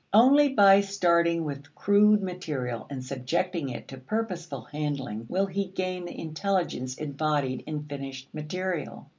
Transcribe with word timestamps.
Only 0.13 0.49
by 0.49 0.81
starting 0.81 1.43
with 1.45 1.75
crude 1.75 2.23
material 2.23 2.87
and 2.89 3.05
subjecting 3.05 3.69
it 3.69 3.87
to 3.89 3.97
purposeful 3.99 4.61
handling 4.63 5.27
will 5.29 5.45
he 5.45 5.65
gain 5.65 6.05
the 6.05 6.19
intelligence 6.19 6.95
embodied 6.95 7.63
in 7.67 7.83
finished 7.85 8.27
material. 8.33 9.05